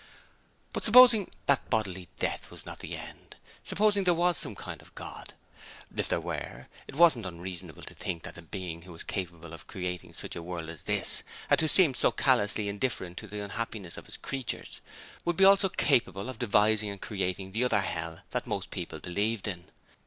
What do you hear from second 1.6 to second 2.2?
bodily